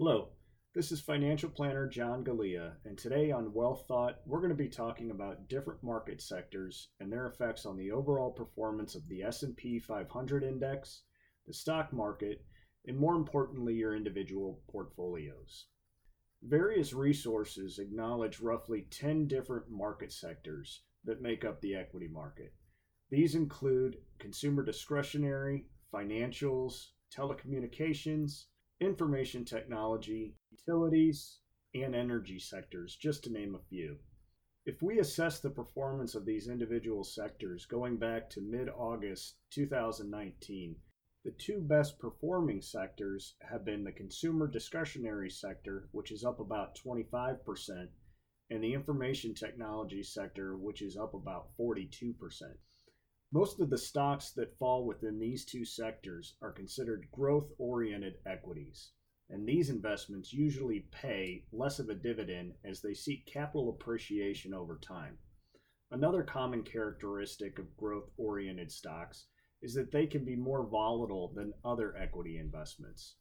[0.00, 0.28] Hello,
[0.76, 4.68] this is financial planner John Galea, and today on Wealth Thought, we're going to be
[4.68, 9.80] talking about different market sectors and their effects on the overall performance of the S&P
[9.80, 11.02] 500 index,
[11.48, 12.44] the stock market,
[12.86, 15.66] and more importantly, your individual portfolios.
[16.44, 22.54] Various resources acknowledge roughly 10 different market sectors that make up the equity market.
[23.10, 28.44] These include consumer discretionary, financials, telecommunications,
[28.80, 31.40] information technology, utilities,
[31.74, 33.96] and energy sectors, just to name a few.
[34.64, 40.76] If we assess the performance of these individual sectors going back to mid August 2019,
[41.24, 46.76] the two best performing sectors have been the consumer discretionary sector, which is up about
[46.76, 47.88] 25%,
[48.50, 52.14] and the information technology sector, which is up about 42%.
[53.30, 58.92] Most of the stocks that fall within these two sectors are considered growth oriented equities,
[59.28, 64.78] and these investments usually pay less of a dividend as they seek capital appreciation over
[64.78, 65.18] time.
[65.90, 69.26] Another common characteristic of growth oriented stocks
[69.60, 73.16] is that they can be more volatile than other equity investments.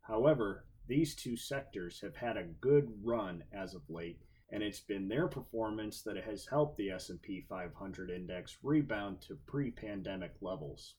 [0.00, 5.08] However, these two sectors have had a good run as of late and it's been
[5.08, 10.94] their performance that has helped the S&P 500 index rebound to pre-pandemic levels.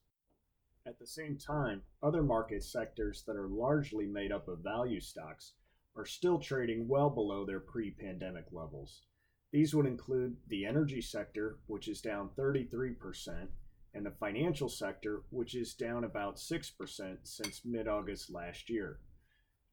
[0.86, 5.54] At the same time, other market sectors that are largely made up of value stocks
[5.96, 9.04] are still trading well below their pre-pandemic levels.
[9.52, 13.50] These would include the energy sector, which is down 33%,
[13.94, 19.00] and the financial sector, which is down about 6% since mid August last year.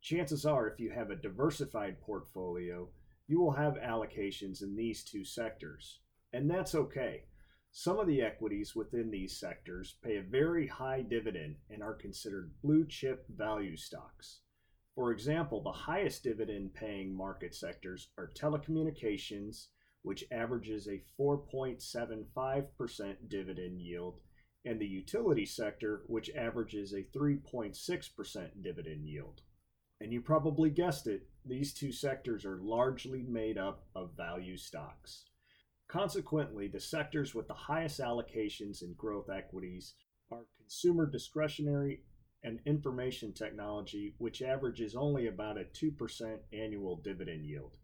[0.02, 2.88] Chances are, if you have a diversified portfolio,
[3.28, 6.00] you will have allocations in these two sectors,
[6.32, 7.24] and that's okay.
[7.70, 12.54] Some of the equities within these sectors pay a very high dividend and are considered
[12.62, 14.40] blue chip value stocks.
[14.94, 19.66] For example, the highest dividend paying market sectors are telecommunications,
[20.02, 24.20] which averages a 4.75% dividend yield,
[24.64, 29.42] and the utility sector, which averages a 3.6% dividend yield.
[30.00, 35.24] And you probably guessed it, these two sectors are largely made up of value stocks.
[35.88, 39.94] Consequently, the sectors with the highest allocations in growth equities
[40.30, 42.02] are consumer discretionary
[42.44, 47.78] and information technology, which averages only about a 2% annual dividend yield.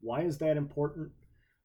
[0.00, 1.10] Why is that important?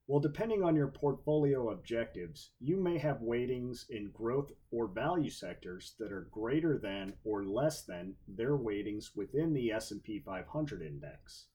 [0.06, 5.96] Well, depending on your portfolio objectives, you may have weightings in growth or value sectors
[5.98, 11.46] that are greater than or less than their weightings within the S&P 500 index.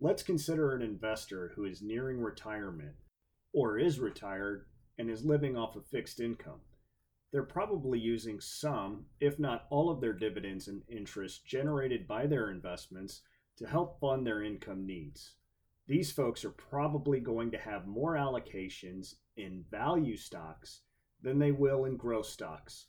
[0.00, 2.94] Let's consider an investor who is nearing retirement
[3.52, 6.62] or is retired and is living off of fixed income.
[7.32, 12.50] They're probably using some, if not all of their dividends and interest generated by their
[12.50, 13.20] investments
[13.58, 15.34] to help fund their income needs
[15.86, 20.80] these folks are probably going to have more allocations in value stocks
[21.20, 22.86] than they will in growth stocks.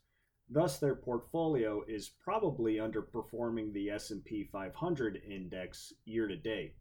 [0.50, 6.76] Thus their portfolio is probably underperforming the S&P 500 index year to date.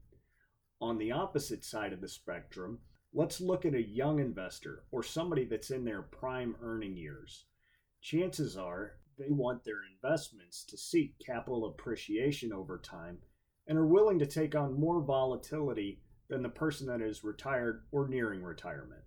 [0.81, 2.81] On the opposite side of the spectrum,
[3.13, 7.47] let's look at a young investor or somebody that's in their prime earning years.
[8.03, 13.19] Chances are they want their investments to seek capital appreciation over time
[13.67, 18.09] and are willing to take on more volatility than the person that is retired or
[18.09, 19.03] nearing retirement.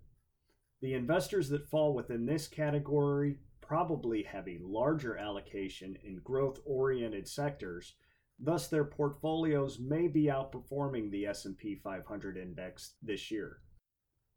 [0.80, 7.28] The investors that fall within this category probably have a larger allocation in growth oriented
[7.28, 7.94] sectors
[8.38, 13.58] thus their portfolios may be outperforming the S&P 500 index this year.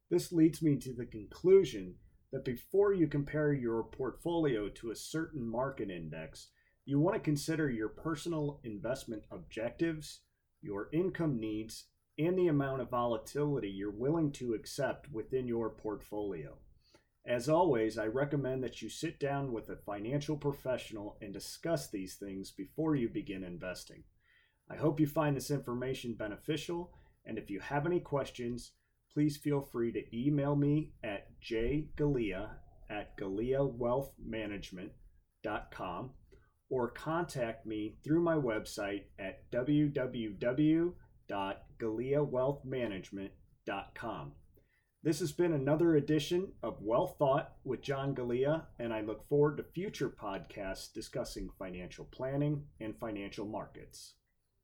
[0.09, 1.95] This leads me to the conclusion
[2.31, 6.47] that before you compare your portfolio to a certain market index,
[6.85, 10.21] you want to consider your personal investment objectives,
[10.61, 11.85] your income needs,
[12.17, 16.57] and the amount of volatility you're willing to accept within your portfolio.
[17.25, 22.15] As always, I recommend that you sit down with a financial professional and discuss these
[22.15, 24.03] things before you begin investing.
[24.69, 26.91] I hope you find this information beneficial,
[27.25, 28.71] and if you have any questions,
[29.13, 32.49] please feel free to email me at jgalea
[32.89, 36.11] at galeawealthmanagement.com
[36.71, 40.93] or contact me through my website at www
[41.31, 44.31] www.galeawealthmanagement.com.
[45.03, 49.57] This has been another edition of Well Thought with John Galea, and I look forward
[49.57, 54.13] to future podcasts discussing financial planning and financial markets.